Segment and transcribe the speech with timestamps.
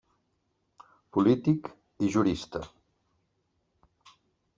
[1.17, 1.69] Polític
[2.07, 2.61] i jurista.